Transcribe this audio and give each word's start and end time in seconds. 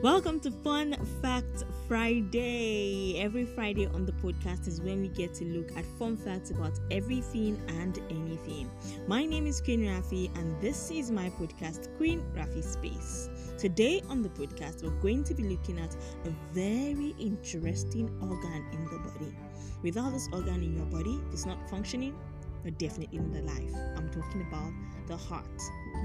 Welcome 0.00 0.38
to 0.40 0.52
Fun 0.52 0.94
Fact 1.20 1.64
Friday. 1.88 3.20
Every 3.20 3.44
Friday 3.44 3.88
on 3.88 4.06
the 4.06 4.12
podcast 4.12 4.68
is 4.68 4.80
when 4.80 5.00
we 5.00 5.08
get 5.08 5.34
to 5.34 5.44
look 5.44 5.76
at 5.76 5.84
fun 5.98 6.16
facts 6.16 6.52
about 6.52 6.78
everything 6.92 7.60
and 7.80 7.98
anything. 8.08 8.70
My 9.08 9.24
name 9.24 9.48
is 9.48 9.60
Queen 9.60 9.80
Rafi, 9.80 10.32
and 10.38 10.54
this 10.62 10.92
is 10.92 11.10
my 11.10 11.30
podcast, 11.30 11.88
Queen 11.96 12.22
Rafi 12.36 12.62
Space. 12.62 13.28
Today 13.58 14.00
on 14.08 14.22
the 14.22 14.28
podcast, 14.28 14.84
we're 14.84 15.00
going 15.02 15.24
to 15.24 15.34
be 15.34 15.42
looking 15.42 15.80
at 15.80 15.96
a 16.26 16.30
very 16.52 17.12
interesting 17.18 18.08
organ 18.22 18.66
in 18.72 18.84
the 18.84 18.98
body. 19.00 19.34
Without 19.82 20.12
this 20.12 20.28
organ 20.32 20.62
in 20.62 20.76
your 20.76 20.86
body, 20.86 21.20
it's 21.32 21.44
not 21.44 21.58
functioning, 21.68 22.16
you're 22.62 22.70
definitely 22.70 23.18
not 23.18 23.40
alive. 23.40 23.74
I'm 23.96 24.08
talking 24.10 24.46
about 24.48 24.70
the 25.08 25.16
heart. 25.16 25.60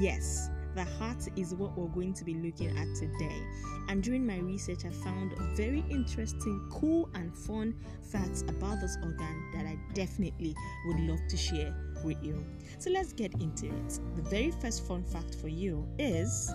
Yes, 0.00 0.50
the 0.76 0.84
heart 0.84 1.26
is 1.36 1.54
what 1.54 1.76
we're 1.76 1.88
going 1.88 2.12
to 2.12 2.22
be 2.22 2.34
looking 2.34 2.76
at 2.76 2.94
today. 2.94 3.42
And 3.88 4.02
during 4.02 4.26
my 4.26 4.38
research, 4.38 4.84
I 4.84 4.90
found 4.90 5.32
very 5.56 5.82
interesting, 5.88 6.68
cool, 6.70 7.08
and 7.14 7.34
fun 7.34 7.74
facts 8.02 8.42
about 8.42 8.82
this 8.82 8.98
organ 9.02 9.50
that 9.54 9.64
I 9.64 9.78
definitely 9.94 10.54
would 10.86 11.00
love 11.00 11.20
to 11.28 11.36
share 11.36 11.74
with 12.04 12.22
you. 12.22 12.44
So 12.78 12.90
let's 12.90 13.14
get 13.14 13.32
into 13.40 13.66
it. 13.66 14.00
The 14.16 14.22
very 14.22 14.50
first 14.50 14.86
fun 14.86 15.02
fact 15.02 15.36
for 15.36 15.48
you 15.48 15.88
is 15.98 16.52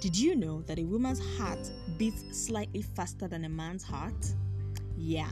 Did 0.00 0.16
you 0.18 0.34
know 0.34 0.62
that 0.62 0.78
a 0.78 0.84
woman's 0.84 1.20
heart 1.36 1.70
beats 1.98 2.24
slightly 2.46 2.80
faster 2.80 3.28
than 3.28 3.44
a 3.44 3.48
man's 3.50 3.82
heart? 3.82 4.34
Yeah. 4.96 5.28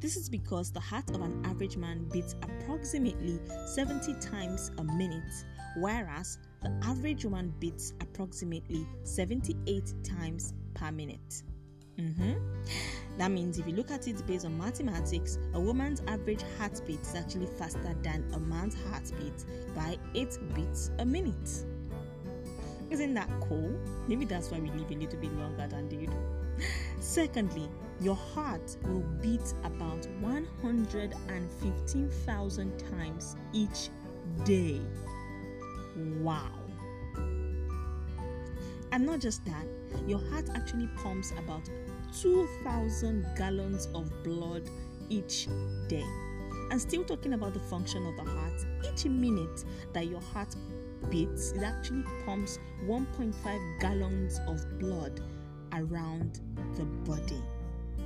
This 0.00 0.16
is 0.16 0.30
because 0.30 0.70
the 0.70 0.80
heart 0.80 1.10
of 1.10 1.20
an 1.20 1.44
average 1.44 1.76
man 1.76 2.08
beats 2.12 2.34
approximately 2.42 3.40
70 3.74 4.14
times 4.20 4.70
a 4.78 4.84
minute, 4.84 5.44
whereas 5.76 6.38
the 6.64 6.72
average 6.82 7.24
woman 7.24 7.54
beats 7.60 7.92
approximately 8.00 8.84
78 9.04 9.94
times 10.02 10.54
per 10.74 10.90
minute. 10.90 11.44
Mm-hmm. 11.98 12.32
That 13.18 13.30
means 13.30 13.58
if 13.58 13.68
you 13.68 13.74
look 13.74 13.92
at 13.92 14.08
it 14.08 14.26
based 14.26 14.44
on 14.44 14.58
mathematics, 14.58 15.38
a 15.52 15.60
woman's 15.60 16.02
average 16.08 16.42
heartbeat 16.58 17.00
is 17.00 17.14
actually 17.14 17.46
faster 17.46 17.94
than 18.02 18.28
a 18.34 18.40
man's 18.40 18.74
heartbeat 18.90 19.44
by 19.76 19.96
8 20.14 20.36
beats 20.54 20.90
a 20.98 21.04
minute. 21.04 21.64
Isn't 22.90 23.14
that 23.14 23.30
cool? 23.48 23.72
Maybe 24.08 24.24
that's 24.24 24.50
why 24.50 24.58
we 24.58 24.70
live 24.70 24.90
a 24.90 24.94
little 24.94 25.20
bit 25.20 25.32
longer 25.34 25.68
than 25.68 25.88
they 25.88 26.06
do. 26.06 26.16
Secondly, 27.00 27.68
your 28.00 28.16
heart 28.16 28.76
will 28.84 29.04
beat 29.22 29.54
about 29.62 30.08
115,000 30.20 32.78
times 32.90 33.36
each 33.52 33.90
day. 34.44 34.80
Wow. 36.20 36.63
And 38.94 39.06
not 39.06 39.18
just 39.18 39.44
that, 39.46 39.66
your 40.06 40.20
heart 40.30 40.48
actually 40.54 40.86
pumps 40.94 41.32
about 41.36 41.68
2,000 42.22 43.26
gallons 43.36 43.88
of 43.92 44.08
blood 44.22 44.70
each 45.08 45.48
day. 45.88 46.04
And 46.70 46.80
still 46.80 47.02
talking 47.02 47.32
about 47.32 47.54
the 47.54 47.58
function 47.58 48.06
of 48.06 48.14
the 48.14 48.22
heart, 48.22 48.64
each 48.88 49.04
minute 49.06 49.64
that 49.94 50.06
your 50.06 50.20
heart 50.20 50.54
beats, 51.10 51.50
it 51.50 51.64
actually 51.64 52.04
pumps 52.24 52.60
1.5 52.86 53.80
gallons 53.80 54.38
of 54.46 54.78
blood 54.78 55.20
around 55.72 56.38
the 56.76 56.84
body. 56.84 57.42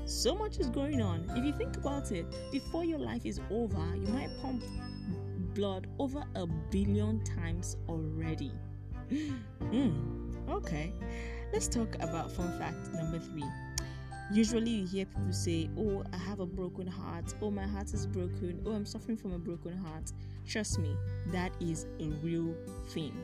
So 0.07 0.35
much 0.35 0.59
is 0.59 0.71
going 0.71 1.03
on. 1.03 1.31
If 1.37 1.45
you 1.45 1.53
think 1.53 1.77
about 1.77 2.13
it, 2.13 2.25
before 2.51 2.87
your 2.87 2.99
life 2.99 3.27
is 3.27 3.43
over, 3.51 3.95
you 3.95 4.07
might 4.07 4.31
pump 4.41 4.65
blood 5.55 5.87
over 5.99 6.25
a 6.35 6.47
billion 6.47 7.23
times 7.25 7.77
already. 7.91 8.53
mm, 9.13 10.51
okay, 10.51 10.93
let's 11.53 11.69
talk 11.69 11.95
about 11.97 12.31
fun 12.31 12.59
fact 12.59 12.93
number 12.93 13.19
three. 13.19 13.45
Usually, 14.31 14.71
you 14.71 14.87
hear 14.87 15.07
people 15.07 15.33
say, 15.33 15.71
Oh, 15.79 16.05
I 16.13 16.19
have 16.19 16.41
a 16.41 16.47
broken 16.47 16.87
heart. 16.87 17.35
Oh, 17.41 17.51
my 17.51 17.67
heart 17.67 17.95
is 17.95 18.07
broken. 18.07 18.63
Oh, 18.67 18.73
I'm 18.73 18.85
suffering 18.85 19.17
from 19.17 19.33
a 19.33 19.39
broken 19.39 19.75
heart. 19.79 20.13
Trust 20.47 20.79
me, 20.79 20.95
that 21.29 21.53
is 21.61 21.87
a 21.99 22.09
real 22.23 22.55
thing. 22.89 23.17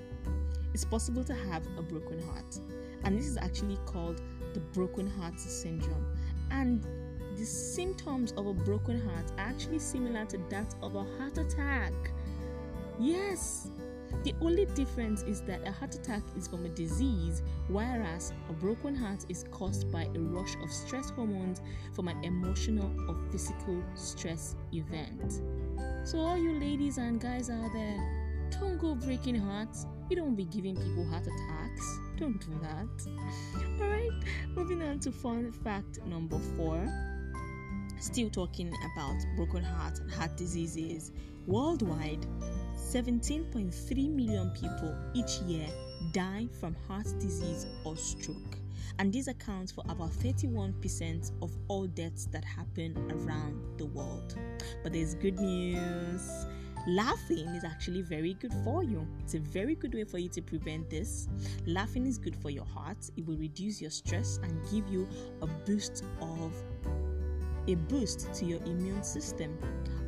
It's 0.73 0.84
possible 0.84 1.23
to 1.25 1.34
have 1.34 1.67
a 1.78 1.83
broken 1.83 2.21
heart, 2.23 2.59
and 3.05 3.19
this 3.19 3.27
is 3.27 3.37
actually 3.37 3.78
called 3.87 4.23
the 4.55 4.61
broken 4.61 5.06
heart 5.06 5.39
syndrome. 5.39 6.06
And 6.50 6.83
the 7.37 7.44
symptoms 7.44 8.33
of 8.33 8.47
a 8.47 8.55
broken 8.55 9.00
heart 9.09 9.31
are 9.39 9.47
actually 9.47 9.78
similar 9.81 10.25
to 10.27 10.39
that 10.50 10.75
of 10.83 10.94
a 10.94 11.05
heart 11.19 11.39
attack. 11.39 11.93
Yes, 12.99 13.69
the 14.23 14.35
only 14.41 14.67
difference 14.67 15.23
is 15.23 15.41
that 15.43 15.67
a 15.67 15.73
heart 15.73 15.95
attack 15.95 16.23
is 16.37 16.47
from 16.47 16.65
a 16.65 16.69
disease, 16.69 17.43
whereas 17.69 18.33
a 18.49 18.53
broken 18.53 18.95
heart 18.95 19.25
is 19.29 19.45
caused 19.51 19.91
by 19.91 20.09
a 20.15 20.19
rush 20.19 20.55
of 20.63 20.71
stress 20.71 21.11
hormones 21.11 21.61
from 21.93 22.09
an 22.09 22.23
emotional 22.23 22.91
or 23.09 23.17
physical 23.31 23.83
stress 23.95 24.57
event. 24.73 25.43
So, 26.05 26.19
all 26.19 26.37
you 26.37 26.59
ladies 26.59 26.99
and 26.99 27.21
guys 27.21 27.51
out 27.51 27.71
there, 27.73 28.25
don't 28.61 28.79
go 28.79 28.95
breaking 28.95 29.37
hearts. 29.37 29.87
You 30.11 30.17
don't 30.17 30.37
be 30.37 30.45
giving 30.45 30.77
people 30.77 31.05
heart 31.07 31.27
attacks. 31.27 31.99
Don't 32.17 32.39
do 32.41 32.59
that. 32.63 33.81
Alright, 33.81 34.13
moving 34.55 34.83
on 34.83 35.01
to 35.01 35.11
fun 35.11 35.51
fact 35.51 35.99
number 36.07 36.39
four. 36.57 36.87
Still 37.99 38.29
talking 38.29 38.73
about 38.93 39.17
broken 39.37 39.65
heart 39.65 39.99
and 39.99 40.11
heart 40.11 40.37
diseases. 40.37 41.13
Worldwide, 41.47 42.27
17.3 42.94 44.09
million 44.09 44.50
people 44.50 44.97
each 45.15 45.41
year 45.49 45.66
die 46.12 46.47
from 46.60 46.77
heart 46.87 47.09
disease 47.19 47.66
or 47.82 47.97
stroke, 47.97 48.56
and 49.00 49.12
this 49.12 49.27
accounts 49.27 49.72
for 49.72 49.82
about 49.88 50.10
31% 50.10 51.32
of 51.43 51.50
all 51.66 51.88
deaths 51.88 52.28
that 52.31 52.44
happen 52.44 52.97
around 53.10 53.60
the 53.78 53.87
world. 53.87 54.38
But 54.84 54.93
there's 54.93 55.16
good 55.16 55.41
news. 55.41 56.47
Laughing 56.87 57.49
is 57.49 57.65
actually 57.65 58.03
very 58.03 58.34
good 58.34 58.55
for 58.62 58.84
you. 58.84 59.05
It's 59.19 59.34
a 59.34 59.41
very 59.41 59.75
good 59.75 59.93
way 59.93 60.05
for 60.05 60.19
you 60.19 60.28
to 60.28 60.41
prevent 60.41 60.88
this. 60.88 61.26
Laughing 61.66 62.06
is 62.06 62.16
good 62.16 62.37
for 62.37 62.50
your 62.50 62.65
heart. 62.65 63.11
It 63.16 63.26
will 63.26 63.38
reduce 63.38 63.81
your 63.81 63.91
stress 63.91 64.38
and 64.44 64.62
give 64.71 64.87
you 64.88 65.09
a 65.43 65.49
boost 65.49 66.05
of 66.21 66.55
a 67.66 67.75
boost 67.75 68.32
to 68.34 68.44
your 68.44 68.62
immune 68.65 69.03
system. 69.03 69.59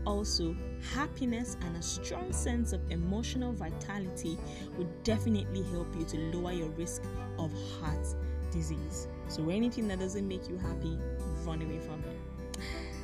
Also, 0.06 0.56
happiness 0.94 1.56
and 1.62 1.76
a 1.76 1.82
strong 1.82 2.32
sense 2.32 2.72
of 2.72 2.80
emotional 2.90 3.52
vitality 3.52 4.38
will 4.78 4.88
definitely 5.02 5.64
help 5.64 5.88
you 5.98 6.04
to 6.04 6.16
lower 6.36 6.52
your 6.52 6.68
risk 6.70 7.02
of 7.38 7.52
heart 7.80 8.06
disease. 8.52 9.08
So, 9.28 9.50
anything 9.50 9.88
that 9.88 9.98
doesn't 9.98 10.26
make 10.26 10.48
you 10.48 10.58
happy, 10.58 10.96
run 11.44 11.60
away 11.60 11.80
from 11.80 12.04
it. 12.04 12.60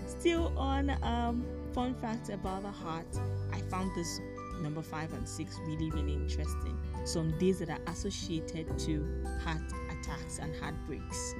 Still 0.06 0.56
on 0.56 0.90
um, 1.02 1.44
fun 1.72 1.94
facts 1.96 2.28
about 2.28 2.62
the 2.62 2.70
heart, 2.70 3.06
I 3.52 3.60
found 3.62 3.90
this 3.96 4.20
number 4.60 4.82
five 4.82 5.12
and 5.12 5.28
six 5.28 5.58
really, 5.66 5.90
really 5.90 6.14
interesting. 6.14 6.78
Some 7.04 7.36
days 7.38 7.58
that 7.58 7.68
are 7.68 7.80
associated 7.88 8.78
to 8.78 9.24
heart 9.44 9.62
attacks 9.90 10.38
and 10.38 10.54
heartbreaks. 10.56 11.34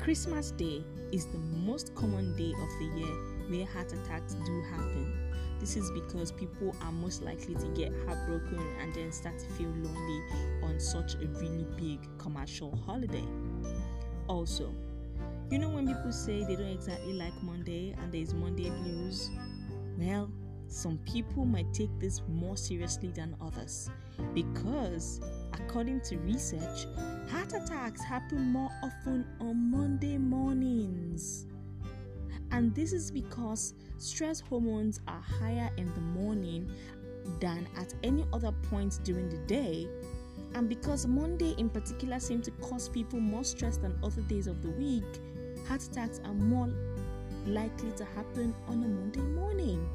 Christmas 0.00 0.52
Day 0.52 0.84
is 1.10 1.26
the 1.26 1.38
most 1.38 1.92
common 1.96 2.36
day 2.36 2.52
of 2.52 2.68
the 2.78 3.00
year 3.00 3.37
where 3.48 3.66
heart 3.66 3.92
attacks 3.92 4.34
do 4.34 4.62
happen. 4.70 5.28
This 5.60 5.76
is 5.76 5.90
because 5.90 6.30
people 6.30 6.74
are 6.82 6.92
most 6.92 7.22
likely 7.22 7.54
to 7.54 7.66
get 7.68 7.92
heartbroken 8.06 8.60
and 8.80 8.94
then 8.94 9.10
start 9.10 9.38
to 9.38 9.46
feel 9.54 9.70
lonely 9.70 10.22
on 10.62 10.78
such 10.78 11.14
a 11.14 11.26
really 11.26 11.66
big 11.76 12.06
commercial 12.18 12.76
holiday. 12.86 13.24
Also, 14.28 14.72
you 15.50 15.58
know 15.58 15.70
when 15.70 15.86
people 15.86 16.12
say 16.12 16.44
they 16.44 16.54
don't 16.54 16.66
exactly 16.66 17.14
like 17.14 17.32
Monday 17.42 17.94
and 17.98 18.12
there's 18.12 18.34
Monday 18.34 18.70
blues? 18.70 19.30
Well, 19.98 20.30
some 20.68 20.98
people 20.98 21.44
might 21.44 21.72
take 21.72 21.90
this 21.98 22.20
more 22.28 22.56
seriously 22.56 23.10
than 23.10 23.34
others 23.40 23.90
because, 24.34 25.20
according 25.54 26.02
to 26.02 26.18
research, 26.18 26.86
heart 27.30 27.52
attacks 27.54 28.02
happen 28.02 28.52
more 28.52 28.70
often 28.82 29.26
on 29.40 29.70
Monday 29.70 30.18
mornings. 30.18 31.46
And 32.50 32.74
this 32.74 32.92
is 32.92 33.10
because 33.10 33.74
stress 33.98 34.40
hormones 34.40 35.00
are 35.06 35.20
higher 35.20 35.70
in 35.76 35.92
the 35.94 36.00
morning 36.00 36.70
than 37.40 37.66
at 37.76 37.94
any 38.02 38.24
other 38.32 38.52
point 38.70 38.98
during 39.04 39.28
the 39.28 39.38
day. 39.38 39.88
And 40.54 40.68
because 40.68 41.06
Monday 41.06 41.54
in 41.58 41.68
particular 41.68 42.18
seems 42.20 42.46
to 42.46 42.50
cause 42.52 42.88
people 42.88 43.20
more 43.20 43.44
stress 43.44 43.76
than 43.76 43.98
other 44.02 44.22
days 44.22 44.46
of 44.46 44.62
the 44.62 44.70
week, 44.70 45.04
heart 45.66 45.82
attacks 45.82 46.20
are 46.24 46.34
more 46.34 46.72
likely 47.46 47.92
to 47.92 48.04
happen 48.04 48.54
on 48.66 48.82
a 48.82 48.88
Monday 48.88 49.20
morning. 49.20 49.88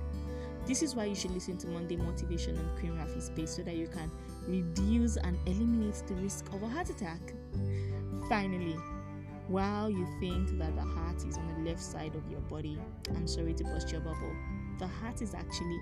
This 0.66 0.82
is 0.82 0.96
why 0.96 1.06
you 1.06 1.16
should 1.16 1.32
listen 1.32 1.58
to 1.58 1.68
Monday 1.68 1.98
Motivation 1.98 2.58
on 2.58 2.78
Queen 2.78 2.94
Rafi 2.94 3.22
Space 3.22 3.56
so 3.56 3.64
that 3.64 3.76
you 3.76 3.88
can 3.88 4.10
reduce 4.48 5.18
and 5.18 5.38
eliminate 5.46 6.02
the 6.08 6.14
risk 6.16 6.48
of 6.54 6.64
a 6.64 6.68
heart 6.68 6.90
attack. 6.90 7.20
Finally, 8.30 8.78
while 9.48 9.90
you 9.90 10.08
think 10.20 10.58
that 10.58 10.76
the 10.76 10.82
heart 10.82 11.24
is 11.26 11.38
on 11.38 11.48
the 11.48 11.70
left 11.70 11.82
side 11.82 12.16
of 12.16 12.30
your 12.30 12.40
body, 12.42 12.80
I'm 13.16 13.28
sorry 13.28 13.54
to 13.56 13.64
bust 13.64 13.92
your 13.92 14.02
bubble. 14.02 14.36
The 14.80 14.88
heart 14.88 15.22
is 15.22 15.34
actually 15.34 15.80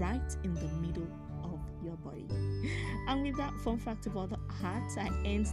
right 0.00 0.36
in 0.44 0.54
the 0.54 0.68
middle 0.80 1.08
of 1.42 1.60
your 1.82 1.96
body. 1.96 2.26
And 3.08 3.22
with 3.22 3.36
that 3.38 3.52
fun 3.60 3.78
fact 3.78 4.06
about 4.06 4.30
the 4.30 4.38
heart, 4.52 4.92
I 4.96 5.10
end 5.24 5.46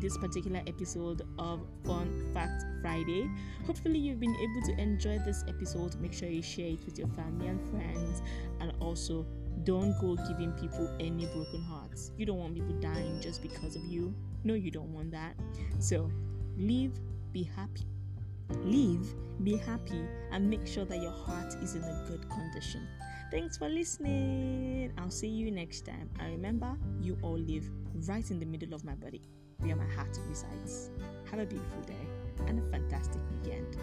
this 0.00 0.16
particular 0.18 0.62
episode 0.66 1.22
of 1.38 1.60
Fun 1.84 2.30
Fact 2.32 2.64
Friday. 2.82 3.28
Hopefully, 3.66 3.98
you've 3.98 4.20
been 4.20 4.36
able 4.36 4.66
to 4.66 4.80
enjoy 4.80 5.18
this 5.26 5.44
episode. 5.48 6.00
Make 6.00 6.12
sure 6.12 6.28
you 6.28 6.42
share 6.42 6.68
it 6.68 6.84
with 6.84 6.98
your 6.98 7.08
family 7.08 7.48
and 7.48 7.60
friends, 7.70 8.22
and 8.60 8.72
also 8.80 9.26
don't 9.64 9.98
go 10.00 10.16
giving 10.28 10.52
people 10.52 10.94
any 11.00 11.26
broken 11.26 11.62
hearts. 11.62 12.12
You 12.16 12.26
don't 12.26 12.38
want 12.38 12.54
people 12.54 12.78
dying 12.80 13.20
just 13.20 13.42
because 13.42 13.74
of 13.74 13.84
you. 13.84 14.14
No, 14.44 14.54
you 14.54 14.70
don't 14.70 14.92
want 14.92 15.10
that. 15.10 15.34
So, 15.78 16.10
live, 16.60 16.92
be 17.32 17.42
happy. 17.42 17.86
Live, 18.64 19.14
be 19.42 19.56
happy, 19.56 20.04
and 20.32 20.48
make 20.48 20.66
sure 20.66 20.84
that 20.84 21.00
your 21.00 21.12
heart 21.12 21.54
is 21.62 21.74
in 21.74 21.82
a 21.82 22.04
good 22.08 22.28
condition. 22.28 22.86
Thanks 23.30 23.56
for 23.56 23.68
listening. 23.68 24.92
I'll 24.98 25.10
see 25.10 25.28
you 25.28 25.50
next 25.50 25.86
time. 25.86 26.10
And 26.18 26.32
remember, 26.32 26.76
you 27.00 27.16
all 27.22 27.38
live 27.38 27.70
right 28.08 28.28
in 28.30 28.40
the 28.40 28.46
middle 28.46 28.74
of 28.74 28.84
my 28.84 28.94
body, 28.94 29.22
where 29.58 29.76
my 29.76 29.88
heart 29.94 30.18
resides. 30.28 30.90
Have 31.30 31.40
a 31.40 31.46
beautiful 31.46 31.80
day 31.82 32.06
and 32.46 32.58
a 32.58 32.70
fantastic 32.70 33.22
weekend. 33.30 33.76